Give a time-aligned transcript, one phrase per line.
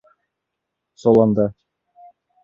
[1.01, 1.45] Соланда!